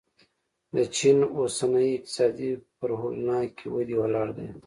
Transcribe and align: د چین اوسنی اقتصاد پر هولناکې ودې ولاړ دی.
د 0.75 0.77
چین 0.95 1.17
اوسنی 1.37 1.87
اقتصاد 1.95 2.39
پر 2.77 2.89
هولناکې 2.99 3.65
ودې 3.73 3.95
ولاړ 3.99 4.27
دی. 4.37 4.47